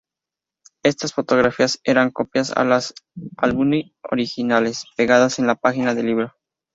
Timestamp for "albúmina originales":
3.37-4.85